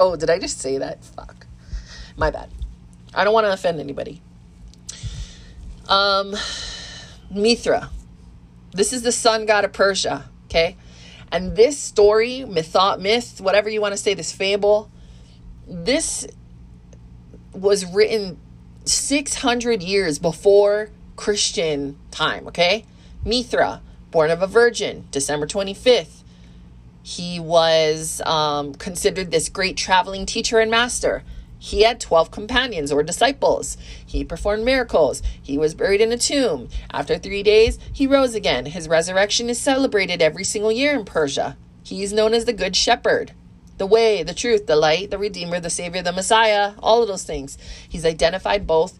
Oh, 0.00 0.16
did 0.16 0.30
I 0.30 0.38
just 0.38 0.58
say 0.58 0.78
that? 0.78 1.04
Fuck. 1.04 1.46
My 2.16 2.30
bad. 2.30 2.48
I 3.14 3.22
don't 3.22 3.34
want 3.34 3.46
to 3.46 3.52
offend 3.52 3.78
anybody. 3.78 4.22
Um 5.88 6.34
Mithra. 7.30 7.90
This 8.72 8.92
is 8.92 9.02
the 9.02 9.12
sun 9.12 9.46
god 9.46 9.64
of 9.64 9.72
Persia, 9.72 10.28
okay? 10.46 10.76
And 11.30 11.56
this 11.56 11.78
story, 11.78 12.44
myth, 12.44 12.76
myth, 12.98 13.40
whatever 13.40 13.68
you 13.68 13.80
want 13.80 13.92
to 13.92 13.98
say, 13.98 14.14
this 14.14 14.32
fable, 14.32 14.90
this 15.66 16.26
was 17.52 17.84
written 17.86 18.38
600 18.84 19.82
years 19.82 20.18
before 20.18 20.90
Christian 21.16 21.98
time, 22.10 22.46
okay? 22.48 22.84
Mithra, 23.24 23.80
born 24.10 24.30
of 24.30 24.42
a 24.42 24.46
virgin, 24.46 25.06
December 25.10 25.46
25th. 25.46 26.22
He 27.02 27.38
was 27.38 28.22
um, 28.24 28.74
considered 28.74 29.30
this 29.30 29.48
great 29.48 29.76
traveling 29.76 30.26
teacher 30.26 30.58
and 30.58 30.70
master. 30.70 31.22
He 31.64 31.80
had 31.80 31.98
12 31.98 32.30
companions 32.30 32.92
or 32.92 33.02
disciples. 33.02 33.78
He 34.04 34.22
performed 34.22 34.66
miracles. 34.66 35.22
He 35.40 35.56
was 35.56 35.74
buried 35.74 36.02
in 36.02 36.12
a 36.12 36.18
tomb. 36.18 36.68
After 36.92 37.16
three 37.16 37.42
days, 37.42 37.78
he 37.90 38.06
rose 38.06 38.34
again. 38.34 38.66
His 38.66 38.86
resurrection 38.86 39.48
is 39.48 39.58
celebrated 39.58 40.20
every 40.20 40.44
single 40.44 40.70
year 40.70 40.94
in 40.94 41.06
Persia. 41.06 41.56
He 41.82 42.02
is 42.02 42.12
known 42.12 42.34
as 42.34 42.44
the 42.44 42.52
Good 42.52 42.76
Shepherd, 42.76 43.32
the 43.78 43.86
way, 43.86 44.22
the 44.22 44.34
truth, 44.34 44.66
the 44.66 44.76
light, 44.76 45.10
the 45.10 45.16
Redeemer, 45.16 45.58
the 45.58 45.70
Savior, 45.70 46.02
the 46.02 46.12
Messiah, 46.12 46.74
all 46.80 47.00
of 47.00 47.08
those 47.08 47.24
things. 47.24 47.56
He's 47.88 48.04
identified 48.04 48.66
both 48.66 48.98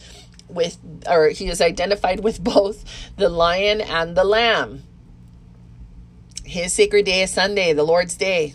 with, 0.48 0.78
or 1.06 1.28
he 1.28 1.48
is 1.48 1.60
identified 1.60 2.20
with 2.20 2.42
both 2.54 2.82
the 3.18 3.28
lion 3.28 3.82
and 3.82 4.16
the 4.16 4.24
lamb. 4.24 4.84
His 6.44 6.72
sacred 6.72 7.04
day 7.04 7.20
is 7.20 7.30
Sunday, 7.30 7.74
the 7.74 7.84
Lord's 7.84 8.16
day. 8.16 8.54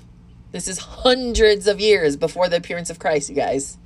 This 0.52 0.68
is 0.68 0.80
hundreds 0.80 1.68
of 1.68 1.80
years 1.80 2.18
before 2.18 2.50
the 2.50 2.58
appearance 2.58 2.90
of 2.90 2.98
Christ, 2.98 3.30
you 3.30 3.36
guys. 3.36 3.78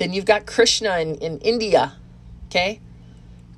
Then 0.00 0.14
you've 0.14 0.24
got 0.24 0.46
Krishna 0.46 0.98
in, 1.00 1.16
in 1.16 1.38
India, 1.40 1.92
okay? 2.46 2.80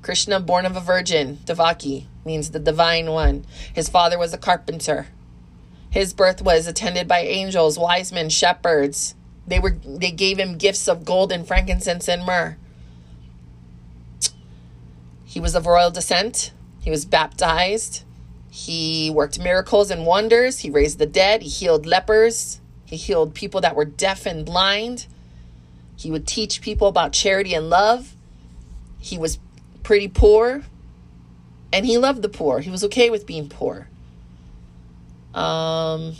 Krishna, 0.01 0.41
born 0.41 0.65
of 0.65 0.75
a 0.75 0.81
virgin, 0.81 1.39
Devaki, 1.45 2.09
means 2.25 2.51
the 2.51 2.59
divine 2.59 3.09
one. 3.09 3.45
His 3.73 3.87
father 3.87 4.19
was 4.19 4.33
a 4.33 4.37
carpenter. 4.37 5.07
His 5.89 6.13
birth 6.13 6.41
was 6.41 6.67
attended 6.67 7.07
by 7.07 7.19
angels, 7.19 7.79
wise 7.79 8.11
men, 8.11 8.27
shepherds. 8.27 9.15
They 9.47 9.57
were 9.57 9.77
they 9.85 10.11
gave 10.11 10.37
him 10.37 10.57
gifts 10.57 10.89
of 10.89 11.05
gold 11.05 11.31
and 11.31 11.47
frankincense 11.47 12.09
and 12.09 12.25
myrrh. 12.25 12.57
He 15.23 15.39
was 15.39 15.55
of 15.55 15.65
royal 15.65 15.91
descent. 15.91 16.51
He 16.81 16.89
was 16.89 17.05
baptized. 17.05 18.03
He 18.51 19.09
worked 19.09 19.39
miracles 19.39 19.89
and 19.89 20.05
wonders. 20.05 20.59
He 20.59 20.69
raised 20.69 20.99
the 20.99 21.05
dead. 21.05 21.41
He 21.41 21.47
healed 21.47 21.85
lepers. 21.85 22.59
He 22.83 22.97
healed 22.97 23.33
people 23.33 23.61
that 23.61 23.77
were 23.77 23.85
deaf 23.85 24.25
and 24.25 24.45
blind. 24.45 25.07
He 25.95 26.11
would 26.11 26.27
teach 26.27 26.61
people 26.61 26.87
about 26.87 27.13
charity 27.13 27.53
and 27.53 27.69
love. 27.69 28.15
He 28.99 29.17
was 29.17 29.39
pretty 29.83 30.07
poor 30.07 30.63
and 31.71 31.85
he 31.85 31.97
loved 31.97 32.21
the 32.21 32.29
poor. 32.29 32.59
He 32.59 32.69
was 32.69 32.83
okay 32.85 33.09
with 33.09 33.25
being 33.25 33.49
poor. 33.49 33.87
Um 35.33 36.15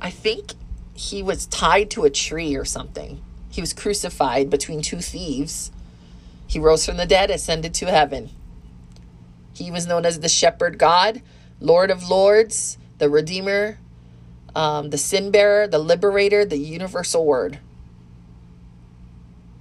I 0.00 0.10
think 0.10 0.52
he 0.94 1.22
was 1.22 1.46
tied 1.46 1.90
to 1.90 2.04
a 2.04 2.10
tree 2.10 2.56
or 2.56 2.64
something. 2.64 3.22
He 3.50 3.60
was 3.60 3.72
crucified 3.72 4.50
between 4.50 4.82
two 4.82 5.00
thieves. 5.00 5.70
He 6.46 6.58
rose 6.58 6.84
from 6.84 6.96
the 6.96 7.06
dead, 7.06 7.30
ascended 7.30 7.74
to 7.74 7.86
heaven. 7.86 8.30
He 9.52 9.70
was 9.70 9.86
known 9.86 10.04
as 10.06 10.20
the 10.20 10.28
shepherd 10.28 10.78
God, 10.78 11.22
Lord 11.60 11.90
of 11.90 12.08
Lords, 12.08 12.78
the 12.98 13.08
Redeemer, 13.08 13.78
um, 14.54 14.90
the 14.90 14.98
sin 14.98 15.30
bearer, 15.30 15.66
the 15.66 15.78
liberator, 15.78 16.44
the 16.44 16.56
universal 16.58 17.24
word. 17.24 17.58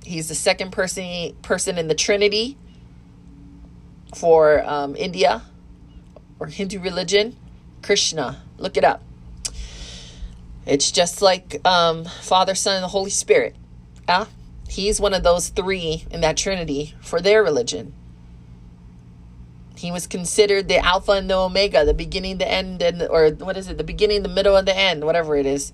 He's 0.03 0.27
the 0.27 0.36
second 0.36 0.72
person 0.72 1.36
person 1.41 1.77
in 1.77 1.88
the 1.88 1.96
Trinity 1.96 2.58
for 4.15 4.63
um, 4.63 4.96
India 4.96 5.43
or 6.39 6.48
Hindu 6.48 6.79
religion. 6.79 7.36
Krishna, 7.81 8.41
look 8.58 8.75
it 8.75 8.84
up. 8.84 9.03
It's 10.65 10.91
just 10.91 11.22
like 11.22 11.65
um, 11.65 12.05
Father, 12.05 12.55
Son, 12.55 12.75
and 12.75 12.84
the 12.84 12.89
Holy 12.89 13.10
Spirit. 13.10 13.55
Yeah, 14.08 14.25
he's 14.67 15.00
one 15.00 15.13
of 15.13 15.24
those 15.24 15.50
three 15.50 16.05
in 16.12 16.22
that 16.22 16.38
Trinity 16.38 16.96
for 17.01 17.22
their 17.22 17.43
religion. 17.43 17.93
He 19.79 19.93
was 19.93 20.07
considered 20.07 20.67
the 20.67 20.77
Alpha 20.86 21.13
and 21.13 21.29
the 21.29 21.38
Omega, 21.38 21.86
the 21.86 21.93
beginning, 21.93 22.38
the 22.38 22.45
end, 22.45 22.81
and 22.81 23.01
or 23.01 23.29
what 23.29 23.55
is 23.55 23.69
it? 23.69 23.77
The 23.77 23.86
beginning, 23.86 24.24
the 24.24 24.29
middle, 24.29 24.57
and 24.57 24.67
the 24.67 24.77
end, 24.77 25.05
whatever 25.05 25.38
it 25.38 25.45
is. 25.45 25.71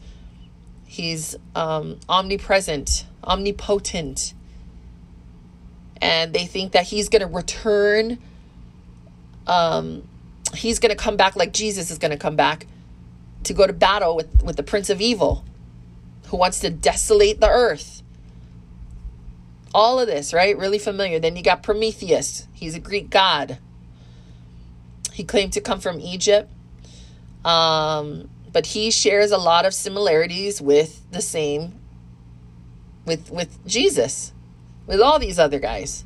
He's 0.86 1.36
um, 1.56 2.00
omnipresent, 2.08 3.08
omnipotent, 3.24 4.36
and 6.00 6.34
they 6.34 6.46
think 6.46 6.74
that 6.74 6.84
he's 6.84 7.10
going 7.10 7.24
to 7.24 7.28
return. 7.28 8.20
Um, 9.48 10.08
he's 10.54 10.78
going 10.78 10.96
to 10.96 11.04
come 11.04 11.18
back 11.18 11.36
like 11.36 11.52
Jesus 11.52 11.90
is 11.90 11.98
going 11.98 12.12
to 12.12 12.18
come 12.18 12.36
back 12.36 12.68
to 13.46 13.56
go 13.56 13.66
to 13.66 13.74
battle 13.74 14.16
with 14.16 14.44
with 14.44 14.56
the 14.56 14.62
prince 14.62 14.92
of 14.92 15.02
evil, 15.02 15.44
who 16.28 16.38
wants 16.38 16.60
to 16.60 16.70
desolate 16.70 17.42
the 17.42 17.50
earth. 17.50 18.04
All 19.74 20.00
of 20.00 20.06
this, 20.06 20.32
right? 20.32 20.56
Really 20.56 20.78
familiar. 20.78 21.18
Then 21.18 21.36
you 21.36 21.42
got 21.42 21.64
Prometheus. 21.64 22.48
He's 22.54 22.76
a 22.76 22.80
Greek 22.80 23.10
god. 23.10 23.58
He 25.16 25.24
claimed 25.24 25.54
to 25.54 25.62
come 25.62 25.80
from 25.80 26.02
Egypt. 26.02 26.52
Um, 27.46 28.30
but 28.52 28.66
he 28.66 28.92
shares 28.92 29.32
a 29.32 29.38
lot 29.38 29.66
of 29.66 29.74
similarities 29.74 30.62
with 30.62 31.10
the 31.10 31.22
same 31.22 31.80
with 33.06 33.32
with 33.32 33.66
Jesus, 33.66 34.34
with 34.88 35.00
all 35.00 35.18
these 35.18 35.40
other 35.40 35.60
guys. 35.60 36.04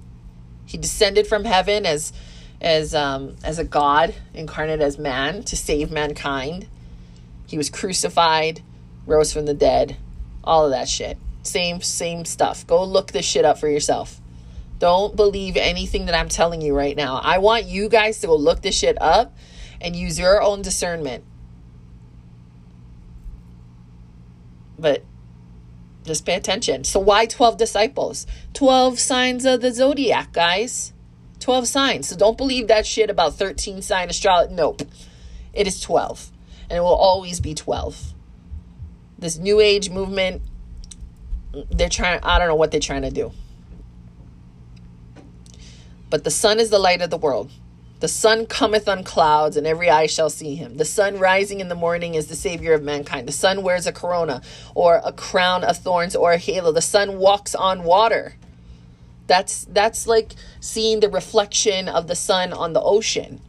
He 0.66 0.78
descended 0.78 1.26
from 1.26 1.46
heaven 1.46 1.88
as 1.88 2.14
as 2.62 2.94
um, 2.94 3.36
as 3.44 3.58
a 3.58 3.64
God 3.64 4.14
incarnate 4.36 4.80
as 4.80 5.00
man 5.00 5.42
to 5.46 5.58
save 5.58 5.90
mankind. 5.92 6.68
He 7.48 7.58
was 7.58 7.72
crucified, 7.72 8.62
rose 9.08 9.34
from 9.34 9.48
the 9.48 9.56
dead, 9.56 9.98
all 10.44 10.66
of 10.66 10.72
that 10.72 10.88
shit. 10.88 11.18
Same 11.42 11.82
same 11.82 12.26
stuff. 12.26 12.68
Go 12.68 12.84
look 12.84 13.12
this 13.12 13.26
shit 13.26 13.44
up 13.44 13.58
for 13.58 13.68
yourself. 13.68 14.19
Don't 14.80 15.16
believe 15.16 15.58
anything 15.58 16.06
that 16.06 16.16
I'm 16.16 16.30
telling 16.30 16.62
you 16.62 16.76
right 16.76 16.96
now. 16.96 17.20
I 17.22 17.38
want 17.38 17.66
you 17.66 17.90
guys 17.90 18.20
to 18.22 18.28
go 18.28 18.36
look 18.36 18.62
this 18.62 18.78
shit 18.78 19.00
up 19.02 19.36
and 19.82 19.96
use 19.96 20.18
your 20.18 20.42
own 20.42 20.62
discernment. 20.62 21.26
But 24.78 25.04
just 26.06 26.26
pay 26.26 26.36
attention. 26.36 26.86
So, 26.86 27.00
why 27.00 27.26
12 27.26 27.58
disciples? 27.58 28.26
12 28.54 29.00
signs 29.00 29.46
of 29.46 29.60
the 29.60 29.72
zodiac, 29.74 30.32
guys. 30.32 30.94
12 31.42 31.68
signs. 31.68 32.08
So, 32.08 32.16
don't 32.16 32.38
believe 32.38 32.70
that 32.70 32.86
shit 32.86 33.10
about 33.10 33.36
13 33.36 33.82
sign 33.82 34.10
astrology. 34.10 34.54
Nope. 34.54 34.82
It 35.54 35.68
is 35.68 35.82
12. 35.82 36.32
And 36.70 36.78
it 36.78 36.82
will 36.82 36.96
always 36.96 37.42
be 37.42 37.54
12. 37.54 38.14
This 39.18 39.38
new 39.38 39.60
age 39.60 39.90
movement, 39.90 40.42
they're 41.70 41.90
trying, 41.90 42.22
I 42.24 42.40
don't 42.40 42.48
know 42.48 42.56
what 42.56 42.72
they're 42.72 42.80
trying 42.80 43.02
to 43.02 43.12
do. 43.12 43.34
But 46.10 46.24
the 46.24 46.32
sun 46.32 46.60
is 46.60 46.70
the 46.70 46.80
light 46.80 47.02
of 47.02 47.10
the 47.10 47.18
world. 47.18 47.52
The 48.00 48.08
sun 48.08 48.46
cometh 48.46 48.88
on 48.88 49.04
clouds, 49.04 49.58
and 49.58 49.68
every 49.68 49.90
eye 49.90 50.08
shall 50.08 50.30
see 50.30 50.56
him. 50.56 50.78
The 50.78 50.86
sun 50.86 51.20
rising 51.20 51.60
in 51.60 51.68
the 51.68 51.76
morning 51.76 52.16
is 52.16 52.28
the 52.28 52.36
Savior 52.36 52.74
of 52.74 52.82
mankind. 52.82 53.28
The 53.28 53.34
sun 53.34 53.62
wears 53.62 53.86
a 53.86 53.92
corona, 53.92 54.42
or 54.74 55.02
a 55.04 55.12
crown 55.12 55.64
of 55.64 55.78
thorns, 55.78 56.16
or 56.16 56.32
a 56.32 56.38
halo. 56.38 56.72
The 56.72 56.82
sun 56.82 57.18
walks 57.20 57.54
on 57.54 57.84
water. 57.84 58.36
That's 59.28 59.66
that's 59.66 60.08
like 60.08 60.34
seeing 60.60 61.02
the 61.02 61.10
reflection 61.10 61.88
of 61.88 62.08
the 62.08 62.16
sun 62.16 62.54
on 62.54 62.74
the 62.74 62.82
ocean. 62.82 63.42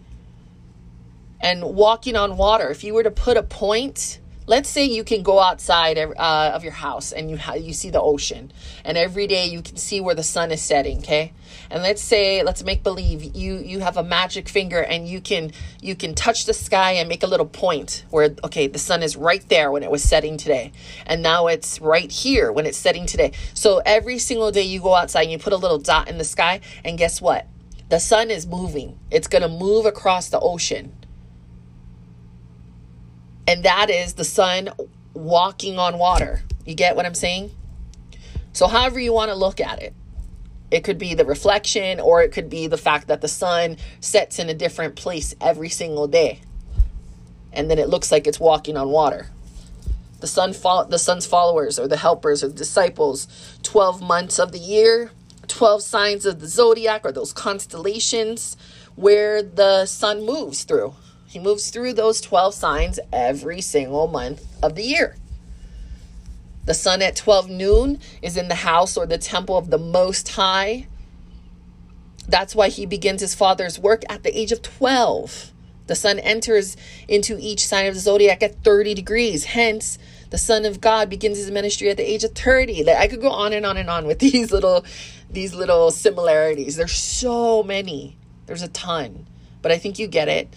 And 1.41 1.65
walking 1.65 2.17
on 2.17 2.37
water. 2.37 2.69
If 2.69 2.85
you 2.85 2.93
were 2.93 3.03
to 3.03 3.11
put 3.11 3.37
a 3.37 3.43
point 3.43 4.20
let's 4.51 4.69
say 4.69 4.85
you 4.85 5.05
can 5.05 5.23
go 5.23 5.39
outside 5.39 5.97
uh, 5.97 6.51
of 6.53 6.65
your 6.65 6.73
house 6.73 7.13
and 7.13 7.31
you 7.31 7.37
ha- 7.37 7.55
you 7.55 7.73
see 7.73 7.89
the 7.89 8.01
ocean 8.01 8.51
and 8.85 8.99
every 8.99 9.29
day 9.29 9.47
you 9.47 9.63
can 9.63 9.77
see 9.77 10.01
where 10.01 10.17
the 10.17 10.25
sun 10.25 10.51
is 10.51 10.61
setting 10.61 10.99
okay? 10.99 11.33
And 11.71 11.85
let's 11.85 12.03
say 12.03 12.43
let's 12.43 12.65
make 12.65 12.83
believe 12.83 13.37
you 13.37 13.59
you 13.59 13.79
have 13.79 13.97
a 13.97 14.03
magic 14.03 14.49
finger 14.49 14.81
and 14.83 15.07
you 15.07 15.21
can 15.21 15.53
you 15.81 15.95
can 15.95 16.17
touch 16.17 16.47
the 16.47 16.53
sky 16.53 16.95
and 16.95 17.09
make 17.09 17.23
a 17.23 17.29
little 17.29 17.47
point 17.47 18.05
where 18.11 18.35
okay 18.43 18.67
the 18.67 18.81
sun 18.81 19.05
is 19.05 19.17
right 19.17 19.49
there 19.49 19.71
when 19.71 19.85
it 19.85 19.91
was 19.91 20.03
setting 20.03 20.37
today 20.37 20.73
and 21.07 21.23
now 21.23 21.47
it's 21.47 21.81
right 21.81 22.11
here 22.11 22.51
when 22.51 22.67
it's 22.67 22.79
setting 22.79 23.07
today. 23.07 23.31
So 23.55 23.81
every 23.87 24.19
single 24.19 24.51
day 24.51 24.63
you 24.63 24.81
go 24.81 24.97
outside 24.97 25.23
and 25.23 25.33
you 25.33 25.39
put 25.39 25.53
a 25.53 25.63
little 25.65 25.79
dot 25.79 26.09
in 26.09 26.19
the 26.19 26.25
sky 26.25 26.61
and 26.85 26.99
guess 26.99 27.23
what? 27.23 27.47
The 27.89 28.01
sun 28.01 28.33
is 28.33 28.49
moving. 28.49 28.99
It's 29.13 29.29
going 29.29 29.43
to 29.43 29.49
move 29.49 29.87
across 29.87 30.29
the 30.29 30.41
ocean 30.41 30.93
and 33.51 33.65
that 33.65 33.91
is 33.91 34.13
the 34.13 34.23
sun 34.23 34.71
walking 35.13 35.77
on 35.77 35.99
water. 35.99 36.41
You 36.65 36.77
get 36.77 36.95
what 36.95 37.05
I'm 37.05 37.17
saying? 37.17 37.51
So, 38.53 38.69
however 38.69 39.01
you 39.01 39.13
want 39.13 39.33
to 39.33 39.35
look 39.35 39.61
at 39.61 39.83
it, 39.83 39.93
it 40.71 40.85
could 40.85 40.99
be 40.99 41.15
the 41.15 41.25
reflection 41.25 41.99
or 41.99 42.23
it 42.23 42.31
could 42.31 42.49
be 42.49 42.69
the 42.69 42.79
fact 42.79 43.09
that 43.09 43.23
the 43.23 43.27
sun 43.27 43.77
sets 43.99 44.39
in 44.39 44.49
a 44.49 44.55
different 44.55 44.95
place 44.95 45.35
every 45.41 45.69
single 45.69 46.07
day. 46.07 46.43
And 47.53 47.69
then 47.69 47.81
it 47.81 47.89
looks 47.89 48.13
like 48.13 48.29
it's 48.29 48.39
walking 48.39 48.77
on 48.77 48.91
water. 48.91 49.27
The 50.21 50.29
sun 50.29 50.53
fo- 50.53 50.85
the 50.85 50.99
sun's 51.01 51.27
followers 51.27 51.77
or 51.77 51.89
the 51.89 51.97
helpers 51.97 52.45
or 52.45 52.49
the 52.49 52.55
disciples, 52.55 53.27
12 53.65 54.01
months 54.01 54.39
of 54.39 54.53
the 54.53 54.61
year, 54.61 55.11
12 55.49 55.83
signs 55.83 56.25
of 56.25 56.39
the 56.39 56.47
zodiac 56.47 57.05
or 57.05 57.11
those 57.11 57.33
constellations 57.33 58.57
where 58.95 59.43
the 59.43 59.87
sun 59.87 60.25
moves 60.25 60.63
through. 60.63 60.95
He 61.31 61.39
moves 61.39 61.71
through 61.71 61.93
those 61.93 62.21
12 62.21 62.55
signs 62.55 62.99
every 63.13 63.61
single 63.61 64.09
month 64.09 64.45
of 64.65 64.75
the 64.75 64.83
year. 64.83 65.15
The 66.65 66.75
sun 66.75 67.03
at 67.03 67.15
12 67.15 67.49
noon 67.49 68.01
is 68.21 68.37
in 68.37 68.49
the 68.49 68.57
house 68.57 68.97
or 68.97 69.07
the 69.07 69.17
temple 69.17 69.57
of 69.57 69.71
the 69.71 69.79
Most 69.79 70.29
High. 70.31 70.89
That's 72.27 72.57
why 72.57 72.69
he 72.69 72.85
begins 72.85 73.21
his 73.21 73.37
father's 73.37 73.79
work 73.79 74.03
at 74.09 74.25
the 74.25 74.37
age 74.37 74.51
of 74.51 74.61
12. 74.61 75.53
The 75.87 75.95
sun 75.95 76.19
enters 76.19 76.77
into 77.07 77.39
each 77.39 77.65
sign 77.65 77.87
of 77.87 77.95
the 77.95 78.01
zodiac 78.01 78.43
at 78.43 78.65
30 78.65 78.95
degrees. 78.95 79.45
Hence, 79.45 79.99
the 80.31 80.39
Son 80.39 80.65
of 80.65 80.81
God 80.81 81.09
begins 81.09 81.39
his 81.39 81.53
ministry 81.53 81.91
at 81.91 81.97
the 81.97 82.11
age 82.11 82.25
of 82.25 82.35
30. 82.35 82.83
Like 82.83 82.97
I 82.97 83.07
could 83.07 83.21
go 83.21 83.31
on 83.31 83.53
and 83.53 83.65
on 83.65 83.77
and 83.77 83.89
on 83.89 84.09
with 84.09 84.19
these 84.19 84.51
little 84.51 84.85
these 85.31 85.55
little 85.55 85.93
similarities. 85.93 86.75
There's 86.75 86.91
so 86.91 87.63
many. 87.63 88.17
There's 88.47 88.63
a 88.63 88.69
ton. 88.69 89.29
But 89.63 89.71
I 89.71 89.79
think 89.79 90.01
you 90.01 90.09
get 90.09 90.27
it. 90.27 90.53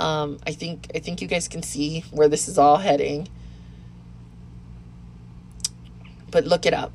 Um, 0.00 0.38
I 0.46 0.52
think 0.52 0.90
I 0.94 0.98
think 0.98 1.22
you 1.22 1.28
guys 1.28 1.48
can 1.48 1.62
see 1.62 2.04
where 2.10 2.28
this 2.28 2.48
is 2.48 2.58
all 2.58 2.78
heading. 2.78 3.28
But 6.30 6.46
look 6.46 6.66
it 6.66 6.74
up. 6.74 6.92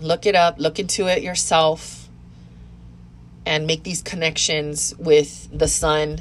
Look 0.00 0.26
it 0.26 0.34
up, 0.34 0.58
look 0.58 0.78
into 0.78 1.06
it 1.08 1.22
yourself 1.22 2.08
and 3.44 3.66
make 3.66 3.82
these 3.82 4.02
connections 4.02 4.94
with 4.98 5.48
the 5.56 5.68
sun 5.68 6.20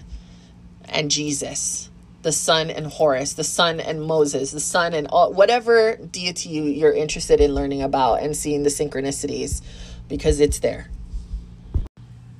and 0.85 1.11
Jesus, 1.11 1.89
the 2.23 2.31
sun 2.31 2.69
and 2.69 2.87
Horus, 2.87 3.33
the 3.33 3.43
sun 3.43 3.79
and 3.79 4.01
Moses, 4.01 4.51
the 4.51 4.59
sun 4.59 4.93
and 4.93 5.07
all, 5.07 5.31
whatever 5.31 5.95
deity 5.95 6.49
you're 6.49 6.93
interested 6.93 7.39
in 7.39 7.53
learning 7.53 7.81
about 7.81 8.21
and 8.21 8.35
seeing 8.35 8.63
the 8.63 8.69
synchronicities 8.69 9.61
because 10.07 10.39
it's 10.39 10.59
there. 10.59 10.89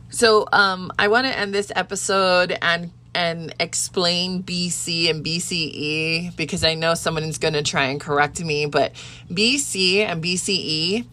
So, 0.10 0.48
um, 0.52 0.92
I 0.98 1.08
want 1.08 1.28
to 1.28 1.38
end 1.38 1.54
this 1.54 1.72
episode 1.76 2.58
and 2.62 2.92
and 3.16 3.54
explain 3.60 4.44
BC 4.44 5.10
and 5.10 5.26
BCE 5.26 6.36
because 6.36 6.64
I 6.64 6.76
know 6.76 6.94
someone's 6.94 7.38
going 7.38 7.56
to 7.56 7.64
try 7.64 7.86
and 7.86 8.00
correct 8.00 8.44
me, 8.44 8.66
but 8.66 8.94
BC 9.32 10.00
and 10.00 10.24
BCE 10.24 11.06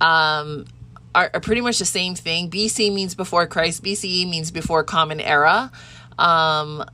um, 0.00 0.66
are, 1.14 1.30
are, 1.34 1.40
pretty 1.40 1.60
much 1.60 1.78
the 1.78 1.84
same 1.84 2.14
thing. 2.14 2.50
BC 2.50 2.92
means 2.92 3.14
before 3.14 3.46
Christ, 3.46 3.82
BCE 3.82 4.28
means 4.28 4.50
before 4.50 4.82
Common 4.84 5.20
Era. 5.20 5.70
Um, 6.18 6.84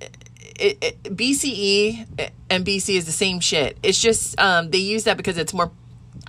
it, 0.00 0.78
it, 0.82 1.02
BCE 1.04 2.30
and 2.50 2.64
BC 2.64 2.96
is 2.96 3.06
the 3.06 3.12
same 3.12 3.40
shit. 3.40 3.78
It's 3.82 4.00
just 4.00 4.38
um, 4.38 4.70
they 4.70 4.78
use 4.78 5.04
that 5.04 5.16
because 5.16 5.38
it's 5.38 5.54
more, 5.54 5.70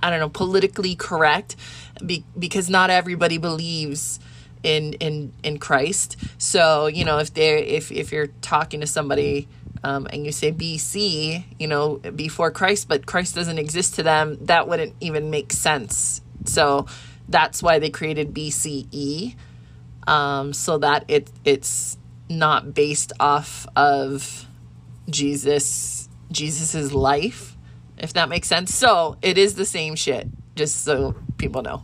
I 0.02 0.10
don't 0.10 0.20
know, 0.20 0.28
politically 0.28 0.94
correct 0.94 1.56
be, 2.04 2.24
because 2.38 2.70
not 2.70 2.90
everybody 2.90 3.38
believes 3.38 4.18
in 4.62 4.94
in 4.94 5.32
in 5.42 5.58
Christ. 5.58 6.16
So 6.38 6.86
you 6.86 7.04
know 7.04 7.18
if 7.18 7.32
they 7.34 7.58
if 7.58 7.90
if 7.90 8.12
you're 8.12 8.28
talking 8.40 8.80
to 8.80 8.86
somebody 8.86 9.48
um, 9.84 10.06
and 10.10 10.24
you 10.24 10.32
say 10.32 10.52
BC, 10.52 11.44
you 11.58 11.66
know 11.66 11.96
before 11.96 12.50
Christ, 12.50 12.88
but 12.88 13.06
Christ 13.06 13.34
doesn't 13.34 13.58
exist 13.58 13.94
to 13.96 14.02
them, 14.02 14.38
that 14.46 14.68
wouldn't 14.68 14.94
even 15.00 15.30
make 15.30 15.52
sense. 15.52 16.20
So 16.44 16.86
that's 17.28 17.62
why 17.62 17.78
they 17.78 17.90
created 17.90 18.34
BCE, 18.34 19.36
um, 20.06 20.52
so 20.52 20.78
that 20.78 21.04
it 21.08 21.30
it's 21.44 21.98
not 22.28 22.74
based 22.74 23.12
off 23.20 23.66
of 23.76 24.46
Jesus 25.10 26.08
Jesus's 26.30 26.94
life, 26.94 27.56
if 27.98 28.12
that 28.14 28.28
makes 28.28 28.48
sense. 28.48 28.74
So 28.74 29.16
it 29.22 29.38
is 29.38 29.54
the 29.54 29.64
same 29.66 29.96
shit, 29.96 30.28
just 30.54 30.84
so 30.84 31.14
people 31.38 31.62
know. 31.62 31.82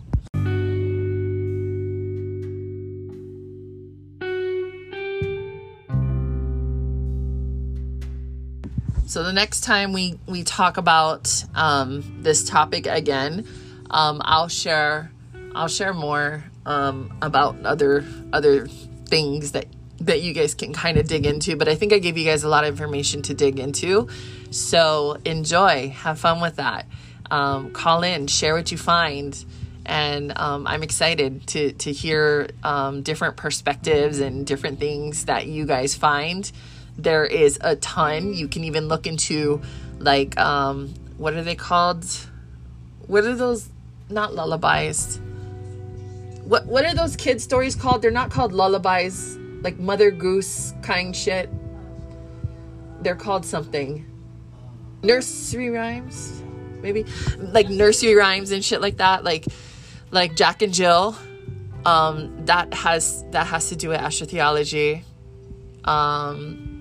So 9.19 9.25
the 9.25 9.33
next 9.33 9.63
time 9.63 9.93
we 9.93 10.17
we 10.29 10.45
talk 10.45 10.77
about 10.77 11.45
um, 11.57 12.23
this 12.23 12.49
topic 12.49 12.87
again, 12.87 13.49
um, 13.91 14.23
I'll 14.25 14.47
share 14.47 15.11
I'll 15.57 15.67
share 15.67 15.93
more 15.93 16.45
um, 16.65 17.13
about 17.21 17.57
other 17.65 18.05
other 18.33 18.69
things 19.07 19.51
that 19.51 19.67
that 20.03 20.23
you 20.23 20.33
guys 20.35 20.55
can 20.55 20.73
kind 20.73 20.99
of 20.99 21.09
dig 21.09 21.27
into. 21.27 21.57
But 21.57 21.67
I 21.67 21.75
think 21.75 21.93
I 21.93 21.99
gave 21.99 22.17
you 22.17 22.25
guys 22.25 22.45
a 22.45 22.49
lot 22.49 22.63
of 22.63 22.71
information 22.71 23.23
to 23.23 23.35
dig 23.35 23.59
into. 23.59 24.07
So 24.53 25.17
enjoy, 25.25 25.89
have 25.89 26.21
fun 26.21 26.41
with 26.41 26.55
that. 26.55 26.87
Um, 27.29 27.73
call 27.73 28.05
in, 28.05 28.29
share 28.29 28.55
what 28.55 28.71
you 28.71 28.79
find. 28.79 29.45
And 29.85 30.39
um, 30.39 30.65
I'm 30.65 30.85
excited 30.85 31.45
to, 31.49 31.73
to 31.73 31.93
hear 31.93 32.51
um, 32.63 33.03
different 33.03 33.37
perspectives 33.37 34.21
and 34.21 34.47
different 34.47 34.79
things 34.79 35.25
that 35.25 35.49
you 35.49 35.67
guys 35.67 35.97
find 35.97 36.53
there 36.99 37.25
is 37.25 37.59
a 37.61 37.77
ton. 37.77 38.35
You 38.35 38.49
can 38.49 38.65
even 38.65 38.89
look 38.89 39.07
into 39.07 39.63
like 39.99 40.39
um 40.39 40.93
what 41.17 41.35
are 41.35 41.43
they 41.43 41.55
called? 41.55 42.05
What 43.07 43.25
are 43.25 43.35
those 43.35 43.71
not 44.11 44.35
lullabies? 44.35 45.21
What 46.45 46.67
what 46.67 46.85
are 46.85 46.95
those 46.95 47.17
kid 47.17 47.41
stories 47.41 47.75
called? 47.75 48.03
They're 48.03 48.11
not 48.11 48.31
called 48.31 48.53
lullabies, 48.53 49.37
like 49.63 49.79
Mother 49.79 50.11
Goose 50.11 50.75
kind 50.83 51.15
shit. 51.15 51.49
They're 53.01 53.17
called 53.17 53.47
something. 53.47 54.05
Nursery 55.03 55.71
rhymes, 55.71 56.43
maybe 56.83 57.05
like 57.39 57.69
nursery 57.69 58.15
rhymes 58.15 58.51
and 58.51 58.65
shit 58.65 58.81
like 58.81 58.97
that. 58.97 59.23
Like 59.23 59.47
like 60.11 60.35
Jack 60.35 60.63
and 60.63 60.75
Jill. 60.75 61.17
Um, 61.85 62.45
that 62.47 62.75
has 62.75 63.25
that 63.31 63.47
has 63.47 63.69
to 63.69 63.77
do 63.77 63.91
with 63.91 64.01
astrotheology. 64.01 65.05
Um, 65.85 66.78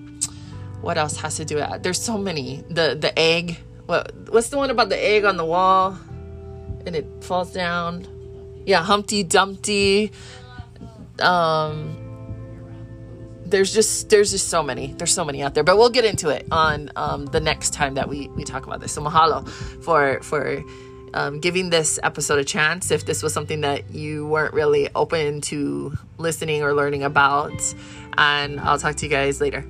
what 0.80 0.98
else 0.98 1.16
has 1.18 1.36
to 1.36 1.44
do 1.44 1.58
it? 1.58 1.82
There's 1.82 2.00
so 2.00 2.18
many. 2.18 2.64
The 2.68 2.96
the 2.98 3.16
egg. 3.18 3.58
What 3.86 4.14
what's 4.30 4.48
the 4.50 4.56
one 4.56 4.70
about 4.70 4.88
the 4.88 5.02
egg 5.02 5.24
on 5.24 5.36
the 5.36 5.44
wall 5.44 5.98
and 6.86 6.94
it 6.94 7.06
falls 7.22 7.52
down? 7.52 8.06
Yeah, 8.66 8.82
Humpty 8.82 9.22
Dumpty. 9.22 10.12
Um 11.20 12.04
there's 13.48 13.72
just 13.72 14.10
there's 14.10 14.30
just 14.30 14.48
so 14.48 14.62
many 14.62 14.92
there's 14.98 15.12
so 15.12 15.24
many 15.24 15.42
out 15.42 15.54
there 15.54 15.64
but 15.64 15.76
we'll 15.76 15.90
get 15.90 16.04
into 16.04 16.28
it 16.28 16.46
on 16.50 16.90
um, 16.96 17.26
the 17.26 17.40
next 17.40 17.72
time 17.72 17.94
that 17.94 18.08
we 18.08 18.28
we 18.28 18.44
talk 18.44 18.66
about 18.66 18.80
this 18.80 18.92
so 18.92 19.02
mahalo 19.02 19.48
for 19.82 20.20
for 20.22 20.62
um, 21.14 21.40
giving 21.40 21.70
this 21.70 21.98
episode 22.02 22.38
a 22.38 22.44
chance 22.44 22.90
if 22.90 23.06
this 23.06 23.22
was 23.22 23.32
something 23.32 23.62
that 23.62 23.90
you 23.90 24.26
weren't 24.26 24.52
really 24.52 24.90
open 24.94 25.40
to 25.40 25.96
listening 26.18 26.62
or 26.62 26.74
learning 26.74 27.02
about 27.02 27.74
and 28.18 28.60
i'll 28.60 28.78
talk 28.78 28.96
to 28.96 29.06
you 29.06 29.10
guys 29.10 29.40
later 29.40 29.64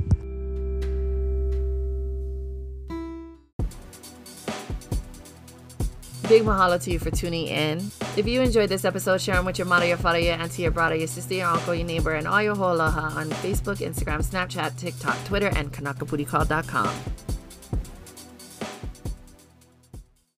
Big 6.29 6.43
mahalo 6.43 6.83
to 6.83 6.91
you 6.91 6.99
for 6.99 7.11
tuning 7.11 7.47
in. 7.47 7.91
If 8.19 8.27
you 8.29 8.43
enjoyed 8.43 8.69
this 8.69 8.85
episode, 8.85 9.19
share 9.19 9.37
them 9.37 9.47
with 9.47 9.57
your 9.57 9.67
mother, 9.67 9.87
your 9.87 9.97
father, 9.97 10.19
your 10.19 10.35
auntie, 10.35 10.61
your 10.61 10.71
brother, 10.71 10.95
your 10.95 11.07
sister, 11.07 11.33
your 11.33 11.47
uncle, 11.47 11.75
your 11.75 11.87
neighbor, 11.87 12.15
and 12.15 12.29
all 12.29 12.43
your 12.43 12.55
whole 12.55 12.79
on 12.83 13.31
Facebook, 13.41 13.79
Instagram, 13.79 14.23
Snapchat, 14.23 14.77
TikTok, 14.77 15.17
Twitter, 15.25 15.49
and 15.57 15.73
KanakaPudiCall.com. 15.73 17.38